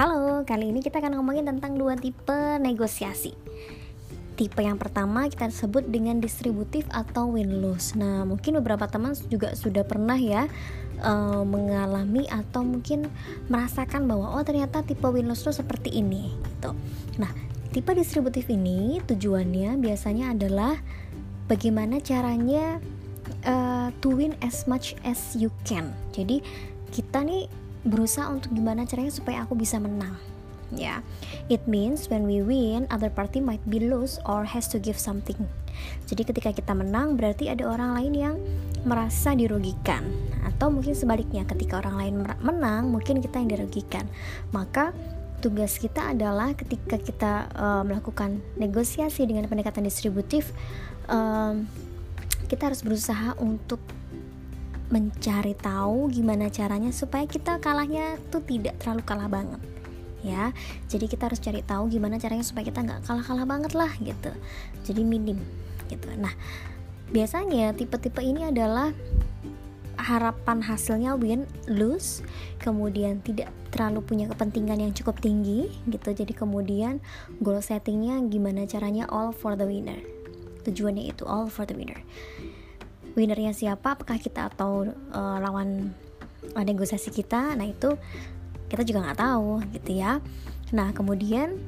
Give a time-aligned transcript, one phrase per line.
[0.00, 3.36] Halo, kali ini kita akan ngomongin tentang dua tipe negosiasi.
[4.32, 8.00] Tipe yang pertama kita sebut dengan distributif atau win-lose.
[8.00, 10.48] Nah, mungkin beberapa teman juga sudah pernah ya
[11.04, 13.12] uh, mengalami atau mungkin
[13.52, 16.72] merasakan bahwa oh ternyata tipe win-lose itu seperti ini gitu.
[17.20, 17.28] Nah,
[17.68, 20.80] tipe distributif ini tujuannya biasanya adalah
[21.44, 22.80] bagaimana caranya
[23.44, 25.92] uh, to win as much as you can.
[26.16, 26.40] Jadi
[26.88, 27.52] kita nih
[27.86, 30.16] berusaha untuk gimana caranya supaya aku bisa menang.
[30.70, 31.02] Ya.
[31.02, 31.50] Yeah.
[31.50, 35.36] it means when we win other party might be lose or has to give something.
[36.06, 38.36] Jadi ketika kita menang berarti ada orang lain yang
[38.86, 40.06] merasa dirugikan.
[40.46, 44.06] Atau mungkin sebaliknya ketika orang lain menang mungkin kita yang dirugikan.
[44.54, 44.94] Maka
[45.42, 50.52] tugas kita adalah ketika kita uh, melakukan negosiasi dengan pendekatan distributif
[51.08, 51.64] um,
[52.46, 53.80] kita harus berusaha untuk
[54.90, 59.62] mencari tahu gimana caranya supaya kita kalahnya tuh tidak terlalu kalah banget
[60.20, 60.50] ya.
[60.90, 64.34] Jadi kita harus cari tahu gimana caranya supaya kita nggak kalah-kalah banget lah gitu.
[64.84, 65.38] Jadi minim
[65.86, 66.10] gitu.
[66.18, 66.34] Nah
[67.10, 68.90] biasanya tipe-tipe ini adalah
[70.00, 72.24] harapan hasilnya win lose
[72.56, 76.10] kemudian tidak terlalu punya kepentingan yang cukup tinggi gitu.
[76.10, 76.98] Jadi kemudian
[77.38, 80.02] goal settingnya gimana caranya all for the winner.
[80.66, 82.02] Tujuannya itu all for the winner
[83.14, 83.98] winnernya siapa?
[83.98, 85.94] Apakah kita atau uh, lawan
[86.54, 87.54] uh, negosiasi kita?
[87.54, 87.94] Nah itu
[88.70, 90.22] kita juga nggak tahu gitu ya.
[90.70, 91.58] Nah kemudian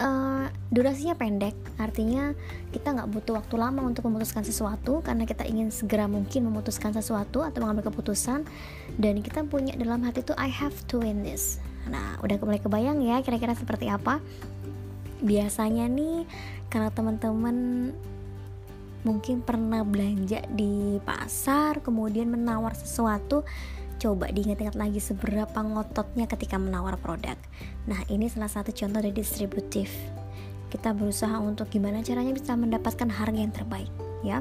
[0.00, 1.54] uh, durasinya pendek.
[1.76, 2.32] Artinya
[2.72, 7.44] kita nggak butuh waktu lama untuk memutuskan sesuatu karena kita ingin segera mungkin memutuskan sesuatu
[7.44, 8.48] atau mengambil keputusan.
[8.96, 11.60] Dan kita punya dalam hati itu I have to win this.
[11.88, 14.24] Nah udah mulai kebayang ya kira-kira seperti apa?
[15.18, 16.24] Biasanya nih
[16.70, 17.90] karena teman-teman
[19.06, 23.46] mungkin pernah belanja di pasar kemudian menawar sesuatu
[23.98, 27.34] coba diingat-ingat lagi seberapa ngototnya ketika menawar produk.
[27.90, 29.90] Nah ini salah satu contoh dari distributif.
[30.70, 33.90] Kita berusaha untuk gimana caranya bisa mendapatkan harga yang terbaik
[34.22, 34.38] ya.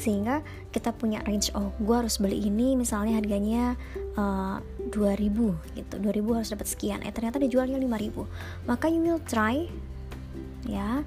[0.00, 0.40] Sehingga
[0.72, 3.76] kita punya range oh gue harus beli ini misalnya harganya
[4.16, 4.58] uh,
[4.88, 5.94] eh, 2000 gitu.
[6.00, 9.68] 2000 harus dapat sekian eh ternyata dijualnya 5000 maka you will try
[10.64, 11.04] ya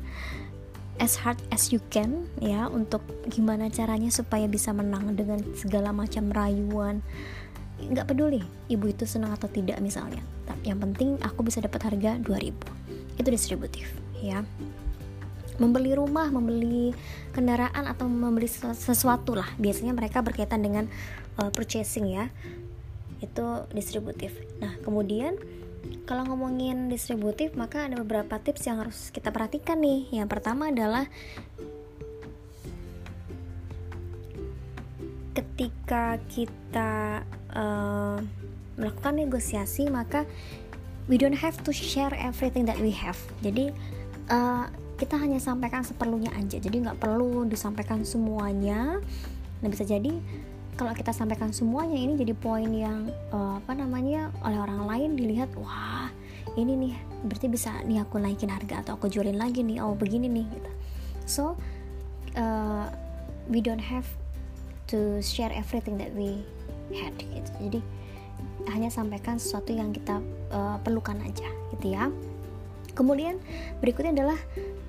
[0.98, 6.30] as hard as you can ya untuk gimana caranya supaya bisa menang dengan segala macam
[6.34, 7.06] rayuan.
[7.78, 8.42] Nggak peduli
[8.74, 10.22] ibu itu senang atau tidak misalnya.
[10.50, 13.86] Tapi yang penting aku bisa dapat harga 2000 itu distributif
[14.22, 14.42] ya.
[15.58, 16.94] Membeli rumah membeli
[17.34, 19.50] kendaraan atau membeli sesuatu lah.
[19.58, 20.86] Biasanya mereka berkaitan dengan
[21.42, 22.30] uh, purchasing ya.
[23.22, 24.38] Itu distributif.
[24.62, 25.38] Nah kemudian
[26.08, 30.08] kalau ngomongin distributif maka ada beberapa tips yang harus kita perhatikan nih.
[30.12, 31.06] Yang pertama adalah
[35.38, 37.22] ketika kita
[37.54, 38.18] uh,
[38.78, 40.26] melakukan negosiasi maka
[41.06, 43.18] we don't have to share everything that we have.
[43.42, 43.70] Jadi
[44.30, 44.66] uh,
[44.98, 46.58] kita hanya sampaikan seperlunya aja.
[46.58, 48.98] Jadi nggak perlu disampaikan semuanya.
[49.62, 50.18] Nah bisa jadi
[50.78, 55.50] kalau kita sampaikan semuanya ini jadi poin yang uh, apa namanya oleh orang lain dilihat
[55.58, 56.14] wah
[56.54, 56.94] ini nih
[57.26, 60.72] berarti bisa nih aku naikin harga atau aku jualin lagi nih oh begini nih gitu.
[61.26, 61.44] So
[62.38, 62.94] uh,
[63.50, 64.06] we don't have
[64.94, 66.46] to share everything that we
[66.94, 67.52] had gitu.
[67.58, 67.80] Jadi
[68.70, 70.22] hanya sampaikan sesuatu yang kita
[70.54, 72.14] uh, perlukan aja gitu ya.
[72.94, 73.42] Kemudian
[73.82, 74.40] berikutnya adalah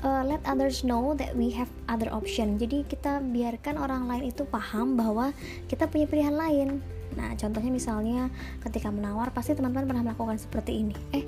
[0.04, 4.46] uh, let others know that we have other option jadi kita biarkan orang lain itu
[4.46, 5.30] paham bahwa
[5.66, 6.82] kita punya pilihan lain
[7.18, 8.30] Nah, contohnya misalnya
[8.62, 10.94] ketika menawar pasti teman-teman pernah melakukan seperti ini.
[11.10, 11.24] Eh,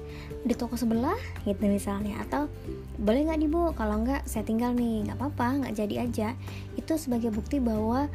[0.46, 2.46] di toko sebelah gitu misalnya atau
[3.00, 3.74] boleh nggak dibu?
[3.74, 6.28] Kalau nggak saya tinggal nih, nggak apa-apa, nggak jadi aja.
[6.78, 8.06] Itu sebagai bukti bahwa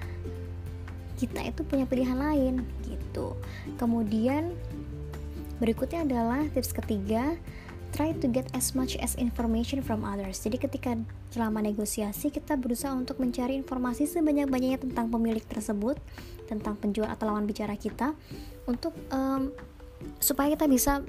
[1.20, 3.36] kita itu punya pilihan lain gitu.
[3.76, 4.56] Kemudian
[5.60, 7.36] berikutnya adalah tips ketiga
[7.96, 10.44] try to get as much as information from others.
[10.44, 11.00] Jadi ketika
[11.32, 15.96] selama negosiasi kita berusaha untuk mencari informasi sebanyak-banyaknya tentang pemilik tersebut,
[16.52, 18.12] tentang penjual atau lawan bicara kita,
[18.68, 19.56] untuk um,
[20.20, 21.00] supaya kita bisa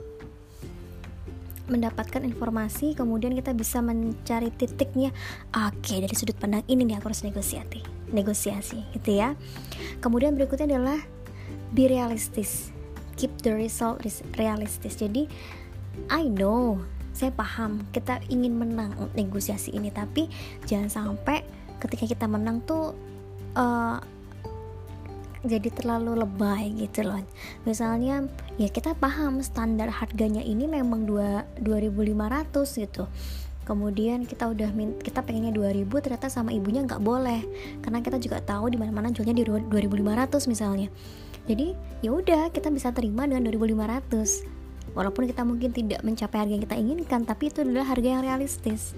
[1.66, 5.10] mendapatkan informasi, kemudian kita bisa mencari titiknya.
[5.50, 7.82] Oke, dari sudut pandang ini nih aku harus negosiasi,
[8.14, 9.34] negosiasi, gitu ya.
[9.98, 11.02] Kemudian berikutnya adalah
[11.74, 12.70] be realistis,
[13.18, 13.98] keep the result
[14.38, 14.94] realistis.
[14.94, 15.26] Jadi
[16.12, 16.80] I know.
[17.16, 17.84] Saya paham.
[17.90, 20.28] Kita ingin menang negosiasi ini tapi
[20.68, 21.42] jangan sampai
[21.80, 22.96] ketika kita menang tuh
[23.56, 24.00] uh,
[25.46, 27.22] jadi terlalu lebay gitu loh.
[27.64, 28.26] Misalnya
[28.58, 33.06] ya kita paham standar harganya ini memang 2 2500 gitu.
[33.66, 34.70] Kemudian kita udah
[35.02, 37.42] kita pengennya 2000 ternyata sama ibunya nggak boleh.
[37.82, 40.88] Karena kita juga tahu di mana-mana jualnya di 2500 misalnya.
[41.46, 44.55] Jadi ya udah kita bisa terima dengan 2500
[44.96, 48.96] walaupun kita mungkin tidak mencapai harga yang kita inginkan tapi itu adalah harga yang realistis.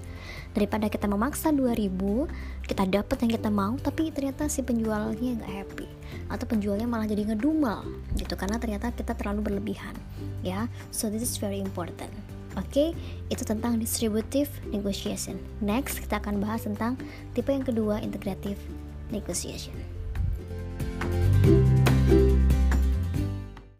[0.55, 1.91] Daripada kita memaksa 2000
[2.65, 5.87] kita dapat yang kita mau tapi ternyata si penjualnya nggak happy.
[6.31, 7.83] Atau penjualnya malah jadi ngedumel
[8.15, 8.33] gitu.
[8.39, 9.93] Karena ternyata kita terlalu berlebihan
[10.39, 10.71] ya.
[10.95, 12.09] So this is very important.
[12.57, 12.89] Oke, okay,
[13.29, 15.37] itu tentang distributive negotiation.
[15.61, 16.97] Next, kita akan bahas tentang
[17.37, 18.57] tipe yang kedua, integrative
[19.13, 19.98] negotiation.